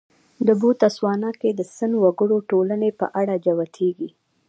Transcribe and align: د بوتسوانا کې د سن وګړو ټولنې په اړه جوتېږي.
د 0.47 0.49
بوتسوانا 0.61 1.31
کې 1.39 1.49
د 1.53 1.61
سن 1.75 1.91
وګړو 2.03 2.37
ټولنې 2.49 2.89
په 2.99 3.05
اړه 3.21 3.35
جوتېږي. 3.45 4.09